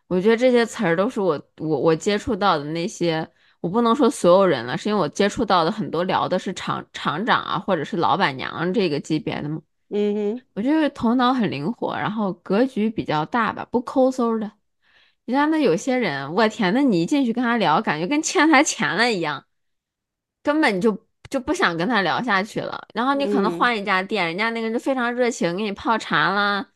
[0.08, 3.28] 我觉得这些词儿都是我我我接触到的那些，
[3.62, 9.62] 我不能说所有人了，是因为我接触到的很多聊的是厂厂长啊，或者是老板娘这个级别的嘛。
[9.90, 14.52] 嗯哼，我就是头脑很灵活，然后格局比较大吧，不抠搜的。
[15.26, 19.46] 你看那有些人，我天，那你一进去跟他聊，感觉跟欠他钱了一样，
[20.44, 22.88] 根本就就不想跟他聊下去了。
[22.94, 23.60] 然后你可能嗯。
[23.60, 26.68] 换一家店，人家那个人就非常热情，给你泡茶啦。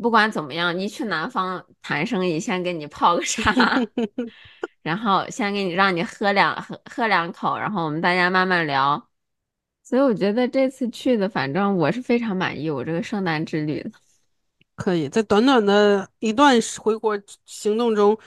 [0.00, 3.80] 不管怎么样，一去南方谈生意，先给你泡个茶，
[4.82, 9.08] 然后先给你让你喝两喝喝两口，然后我们大家慢慢聊。
[9.82, 13.90] 所以我觉得这次去的，反正我是非常满意我这个圣诞之旅的。
[14.74, 18.18] 可以在短短的一段回国行动中，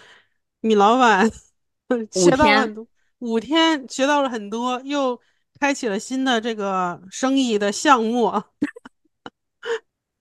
[0.61, 1.29] 米老板
[2.11, 2.87] 学到了很多，
[3.19, 5.19] 五天学到了很多，又
[5.59, 8.31] 开启了新的这个生意的项目。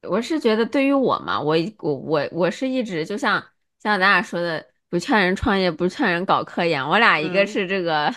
[0.08, 3.40] 我是觉得对于我嘛，我我我我是一直就像
[3.82, 6.86] 像咱俩说的，不劝人创业，不劝人搞科研。
[6.86, 8.12] 我俩一个嗯是这个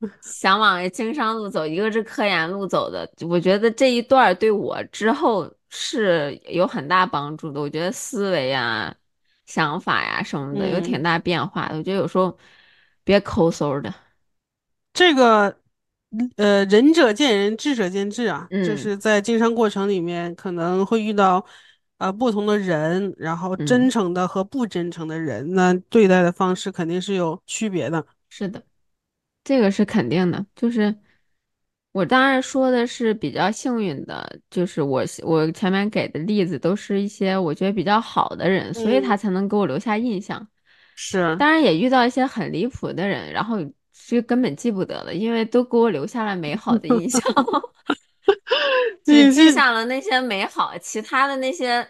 [0.22, 3.10] 想往经商路走，一个是科研路走的。
[3.28, 7.60] 我觉得这一段儿对我之后是有很大帮助的。
[7.60, 8.94] 我觉得思维啊、
[9.46, 11.76] 想法呀、什么的有挺嗯，大变化的。
[11.76, 12.36] 我觉得有时候
[13.04, 13.92] 别抠搜的，
[14.92, 15.60] 这个
[16.36, 21.44] 呃，仁者见仁，智者见智啊，就嗯是在经商过程里面可能会遇到
[21.98, 28.04] 呃不同的人，然后真嗯，诚的和不真诚的人，那对待的方式肯定是有区别的。
[28.28, 28.62] 是的。
[29.42, 30.94] 这个是肯定的，就是
[31.92, 40.46] 我当然说的是比较幸运的，就是我我前面给的例子都是一些我觉得比较好的人，所以他嗯，才能给我留下印象。
[40.94, 43.56] 是，当然也遇到一些很离谱的人，然后
[44.02, 47.22] 是根本记不得了，因为都给我留下了美好的印象，
[49.04, 51.86] 只你记下了那些美好，其他的那些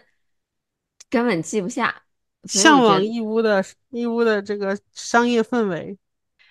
[1.09, 2.03] 根本记不下。
[2.45, 3.03] 向往。
[3.03, 5.97] 义乌的义乌的这个商业氛围，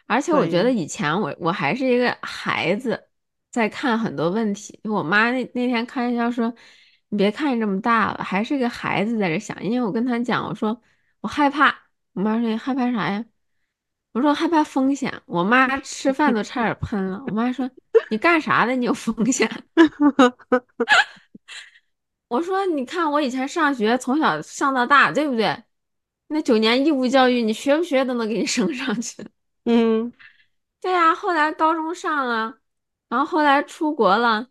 [0.07, 3.09] 而且我觉得以，以前我我还是一个孩子，
[3.51, 4.79] 在看很多问题。
[4.85, 6.55] 我妈那那天开玩笑说
[7.11, 10.81] ：“你别看你这么大了，还是个孩子在这想。”因为我跟她讲，我说
[11.21, 11.77] 我害怕。
[12.13, 13.25] 我妈说：“你害怕啥呀？”
[14.13, 15.23] 我说害怕风险。
[15.27, 17.23] 我妈吃 饭都差点喷了。
[17.29, 17.69] 我妈说：
[18.11, 18.75] “你干啥的？
[18.75, 19.49] 你有风险？”
[22.29, 25.63] 我说：“你看我以前上学，从小上到大，对不对？
[26.29, 29.25] 那九年义务教育，你学不学都能给你升上去。”
[29.65, 30.13] 嗯，
[30.81, 32.59] 对呀，后来高中上了，
[33.09, 34.49] 然后后来出国了，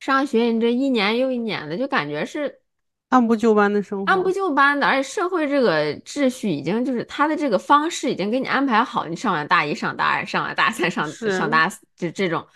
[0.00, 2.60] 上学你这一年又一年的，就感觉是
[3.08, 12.46] 按部就班的生活按部，就班的，而且社会这个秩序已经就是他的这个方式已经给你安排好，你上完大一、上大二、上完大三、上上，大四，就这种，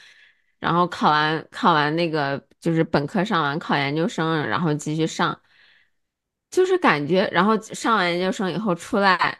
[0.59, 5.39] 然后考完考完那个就是本科上完考研究生，然后继续上。
[6.51, 9.39] 就是感觉，然后上完研究生以后出来，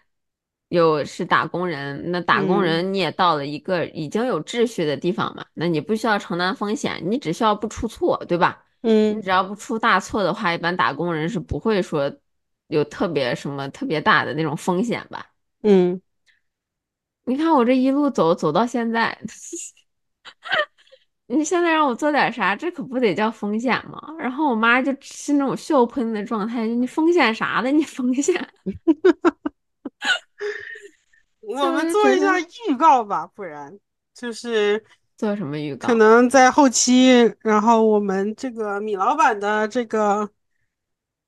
[0.69, 8.65] 又是打工人，那打工嗯人你也到了一个已经有秩序的地方嘛，那你不需要承担风险，你只需要不出错，对吧？
[8.83, 12.13] 你嗯只要不出大错的话，一般打工人是不会说
[12.67, 15.31] 有特别什么特别大的那种风险吧？
[15.63, 16.01] 嗯，
[17.25, 19.17] 你看我这一路走走到现在，
[21.27, 24.01] 你现在让我做点啥，这可不得叫风险吗？
[24.19, 27.71] 然后我妈就是那种笑喷的状态，你风险啥的？
[27.71, 28.35] 你风险？
[31.41, 33.79] 我们做一下预告吧，不然
[34.15, 34.85] 就是
[35.23, 35.87] 做什么预告？
[35.87, 40.29] 可能在后期，然后我们这个米老板的这个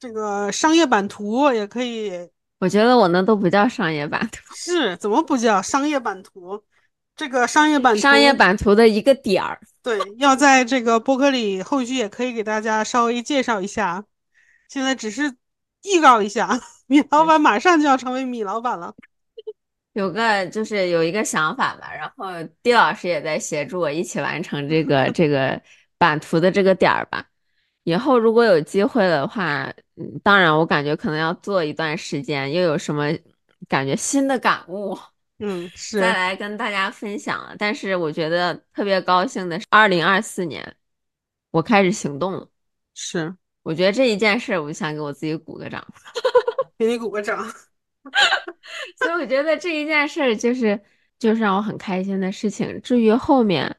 [0.01, 2.11] 这个商业版图也可以。
[2.59, 6.61] 我觉得我那都不叫商业版图，是怎么不叫商业版图？
[7.15, 9.61] 这个商业版图，商业版图的一个点儿。
[9.81, 14.05] 对，要在这个播客里，后续也可以给大家稍微介绍一下。
[14.69, 15.37] 现在只是
[15.85, 18.93] 预告一下，米老板马上就要成为米老板了。
[19.95, 22.27] 有个就是有一个想法吧，然后
[22.63, 25.61] 丁老师也在协助我一起完成这个这个
[25.97, 27.25] 版图的这个点儿吧。
[27.85, 33.05] 以后如果有机会的话，嗯，当然我感觉可能要做一段时间，又有什么
[33.69, 34.99] 感觉新的感悟，
[35.39, 37.55] 嗯，是再来跟大家分享了。
[37.59, 40.77] 但是我觉得特别高兴的是，二零二四年
[41.51, 42.49] 我开始行动了。
[42.95, 43.33] 是，
[43.63, 45.87] 我觉得这一件事，我就想给我自己鼓个掌，
[46.77, 47.47] 给你鼓个掌。
[48.99, 50.79] 所以我觉得这一件事就是
[51.19, 52.81] 就是让我很开心的事情。
[52.83, 53.77] 至于后面，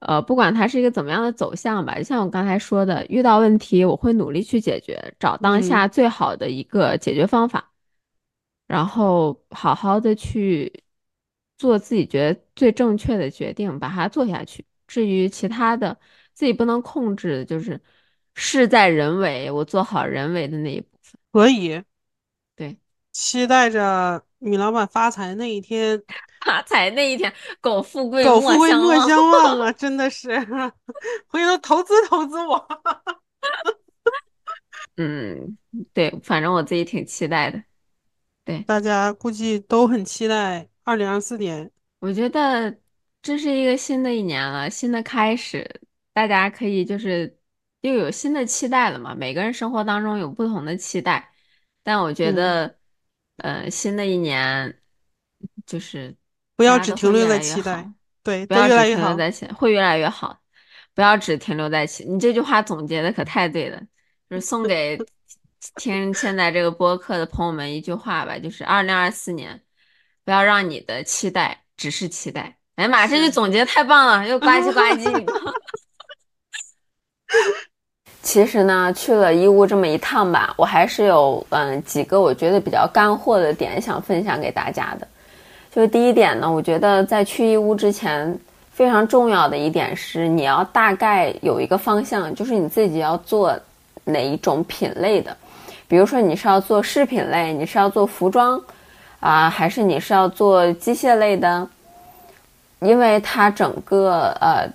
[0.00, 7.72] 呃，不管它是一个怎么样的走向吧，就像我刚才说的，遇到问题我会努力去解决，找当下最好的一个解决方法，
[8.66, 10.84] 然后好好的去
[11.56, 14.64] 做自己觉得最正确的决定，把它做下去。
[14.86, 15.98] 至于其他的
[16.34, 17.80] 自己不能控制的，就是
[18.34, 21.18] 事在人为，我做好人为的那一部分。
[21.32, 21.82] 可以。
[23.12, 26.02] 期待着米老板发财那一天，
[26.44, 29.70] 发财那一天，苟富贵苟富贵莫相忘啊！
[29.76, 30.30] 真的是，
[31.28, 32.66] 回头投资投资我。
[34.96, 35.56] 嗯，
[35.92, 37.62] 对，反正我自己挺期待的。
[38.44, 41.70] 对，大家估计都很期待二零二四年。
[42.00, 42.76] 我觉得
[43.20, 45.80] 这是一个新的一年了，新的开始，
[46.12, 47.38] 大家可以就是
[47.82, 49.14] 又有新的期待了嘛。
[49.14, 51.32] 每个人生活当中有不同的期待，
[51.82, 52.78] 但我觉得。
[53.42, 54.78] 呃，新的一年
[55.66, 56.14] 就是
[56.56, 57.90] 不要只停留在期待，
[58.22, 60.38] 对，不要只停留在期，会越来越好。
[60.94, 63.80] 不要只停留在期，你这句话总结的可太对了，
[64.28, 64.98] 就是送给
[65.76, 69.62] 听现在这个播客的朋友们一句话吧，就是二零二四年，
[70.24, 72.58] 不要让你的期待只是期待。
[72.76, 75.51] 哎呀妈，这句总结太棒了，又 呱唧呱唧。
[78.22, 85.08] 其实呢，去了义乌这么一趟吧，我还是有嗯几个我觉得比较干货的点想分享给大家的。
[85.74, 88.38] 就是第一点呢，我觉得在去义乌之前
[88.70, 93.58] 非常重要的一点是，你要大概有一个方向，就是你自己要做
[94.04, 95.36] 哪一种品类的。
[95.88, 98.62] 比如说你是要做饰品类，你是要做服装
[99.18, 101.68] 啊，还是你是要做机械类的？
[102.78, 104.70] 因为它整个呃。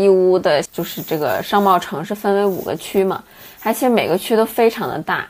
[0.00, 3.22] 义乌的就是这个商贸城是分为五个区嘛，
[3.62, 5.26] 而且每个区都非常的大，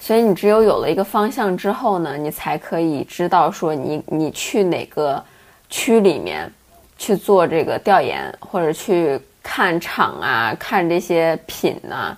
[0.00, 5.22] 所以你只有有了一个方向之后呢，你才可以知道说你你去哪个
[5.70, 6.50] 区里面
[6.96, 12.16] 去做这个调研，或者去看厂啊，看这些品啊。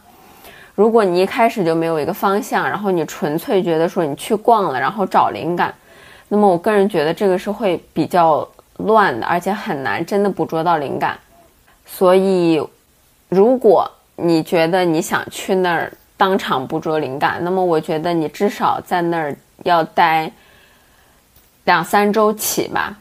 [0.74, 5.74] 如果你一开始就没有一个方向，然后你纯粹觉得说你去逛了，然后找灵感，
[6.28, 8.48] 那么我个人觉得这个是会比较
[8.78, 11.18] 乱的，而且很难真的捕捉到灵感。
[11.92, 12.62] 所以，
[13.28, 20.30] 如果你觉得你想去那儿当场捕捉灵感，那么我觉得你至少在那儿要待
[21.64, 22.96] 两三周起吧。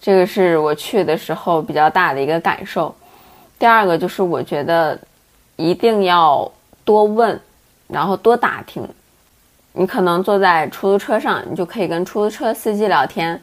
[0.00, 2.94] 这个是我去的时候比较大的一个感受。
[3.58, 4.98] 第二个就是我觉得
[5.56, 6.50] 一定要
[6.84, 7.40] 多问，
[7.86, 8.86] 然后多打听。
[9.72, 13.40] 你可能坐在出租车上，你就可以跟出租车司机聊天，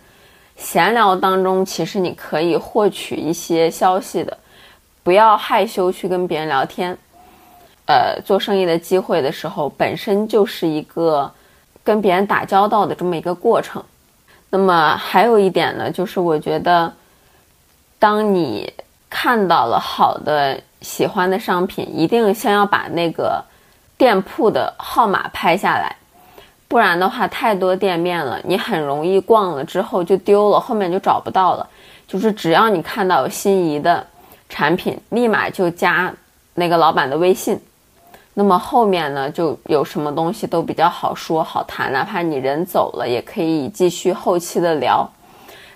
[0.58, 4.38] 闲聊当中其实你可以获取一些消息的。
[5.02, 6.96] 不要害羞去跟别人聊天，
[7.88, 11.32] 呃，做生意的机会的时候，本身就是一个
[11.84, 13.84] 跟别人打交道的这么一个过程。
[14.52, 16.92] 那么还有一点呢，就是我觉得，
[17.98, 18.72] 当你
[19.10, 23.44] 看到了好的、喜欢的商品，一定先要把那个
[23.98, 25.96] 店铺的号码拍下来，
[26.68, 31.68] 不然的话，太多店面了，你很容易逛了之后就丢了，后面就找不到了。
[32.08, 34.06] 就是只要你看到有心仪的。
[34.50, 36.12] 产品立马就加
[36.56, 37.58] 那个老板的微信，
[38.34, 45.08] 那么后面呢就有什么东西都比较好说好谈，哪怕你人走了也可以继续后期的聊。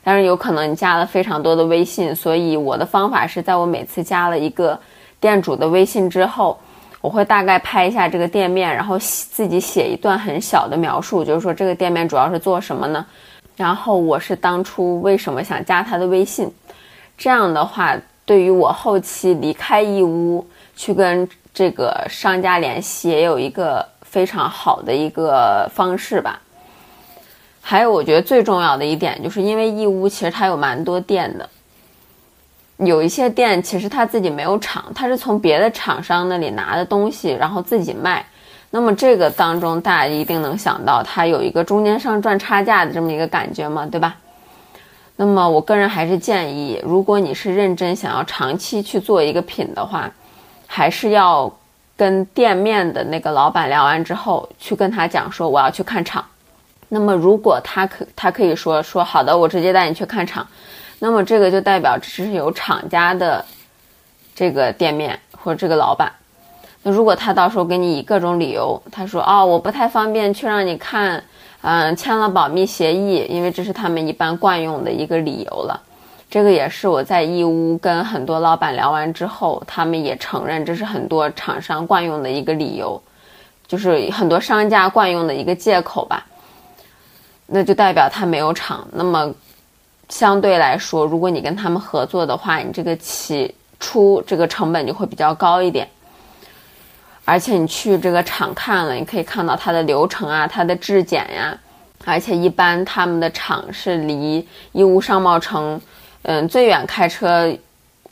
[0.03, 4.77] 但是有可能你加了非常多的微信，所以我的方法是在我每次加了一个
[5.21, 6.59] 店主的微信之后，
[6.99, 13.05] 我会大概拍一下这个店面，然后自己写一段很小的描述，就是说这个店面主要是做什么呢？
[13.55, 16.51] 然后我是当初为什么想加他的微信？
[17.17, 17.95] 这样的话。
[18.25, 26.39] 对于我后期离开义乌去跟这个商家联系，也有一个非常好的一个方式吧。
[27.61, 31.49] 还有，我觉得最重要的一点，就是因为义乌其实它有蛮多店的，
[32.77, 38.25] 有一些店其实他自己没有厂，他是从别的厂商那里拿的东西，然后自己卖。
[38.69, 44.15] 那么这个当中，大家一定能想到，它有一个中间商赚差价的这么一个感觉嘛，对吧？
[45.15, 50.09] 那么我个人还是建议，如果你是认真想要长期去做一个品的话，
[50.65, 51.51] 还是要
[51.95, 56.25] 跟店面的那个老板聊完之后，去跟他讲说我要去看厂。
[56.89, 60.45] 那么如果他可他可以说说好的，我直接带你去看厂，
[60.99, 63.43] 那么这个就代表这是有厂家的
[64.35, 66.11] 这个店面或者这个老板。
[66.81, 71.23] 那如果他到时候给你以各种理由，他说哦我不太方便去让你看，
[71.63, 75.81] 嗯签了保密协议，因为这是他们一般惯用的一个理由了。
[76.29, 83.01] 这个也是我在义乌跟很多老板聊完之后，他们也承认这是很多厂商惯用的一个理由，
[83.67, 86.25] 就是很多商家惯用的一个借口吧。
[87.45, 88.87] 那就代表他没有厂。
[88.91, 89.31] 那么
[90.09, 95.87] 相对来说，如果你跟他们合作的话，你这个起初这个成本就会比较高一点。
[97.25, 101.57] 而且你去这个厂看了，你可以看到它的流程啊，它的质检呀，
[102.03, 105.79] 而且一般他们的厂是离义乌商贸城，
[106.23, 107.47] 嗯，最远开车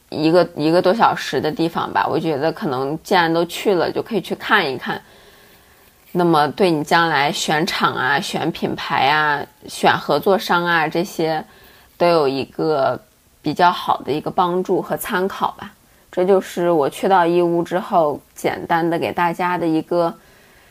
[0.09, 2.07] 一个一个多小时的地方吧。
[2.09, 5.01] 我觉得可能既然都去了，就可以去看一看。
[6.13, 11.43] 那么对你将来选厂啊、选品牌啊、选合作商啊这些，
[11.97, 12.99] 都有一个
[13.41, 15.71] 比较好的一个帮助和参考吧。
[16.11, 20.13] 这就是我去到义乌之后，简单的给大家的一个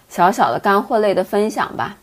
[0.08, 1.96] 小小的干货类的分享吧。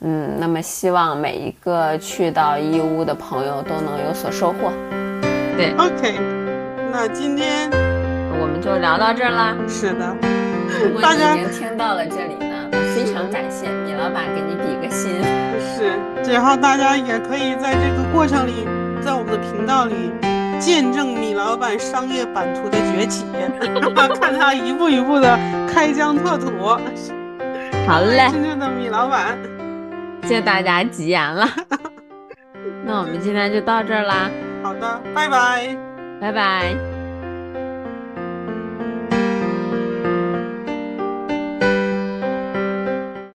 [0.00, 4.72] 嗯，那么希望每一个去到义乌的朋友都能有所收获。
[5.56, 6.18] 对，OK，
[6.90, 7.70] 那今天
[8.40, 9.56] 我们就聊到这儿啦。
[9.68, 10.16] 是的，
[10.82, 15.22] 如果你已经听到了这里呢，我非常感谢米老板给你比个心。
[15.76, 18.66] 是，然后大家也可以在这个过程里，
[19.04, 20.27] 在我们的频道里。
[20.58, 23.24] 见证米老板商业版图的崛起，
[24.20, 25.38] 看他一步一步的
[25.72, 26.50] 开疆拓土。
[27.86, 29.38] 好嘞，真正的米老板，
[30.24, 31.48] 谢大家吉言了。
[32.84, 34.30] 那我们今天就到这儿啦。
[34.62, 35.76] 好的，拜拜，
[36.20, 36.97] 拜拜。